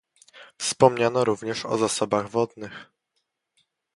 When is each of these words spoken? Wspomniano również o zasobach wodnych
Wspomniano 0.57 1.25
również 1.25 1.65
o 1.65 1.77
zasobach 1.77 2.29
wodnych 2.29 2.91